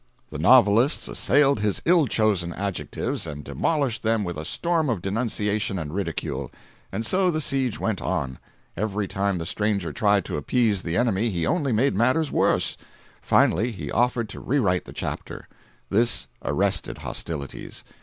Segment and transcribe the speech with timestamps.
[0.29, 5.77] The novelists assailed his ill chosen adjectives and demolished them with a storm of denunciation
[5.77, 6.49] and ridicule.
[6.91, 8.39] And so the siege went on.
[8.75, 12.77] Every time the stranger tried to appease the enemy he only made matters worse.
[13.21, 15.47] Finally he offered to rewrite the chapter.
[15.91, 17.83] This arrested hostilities.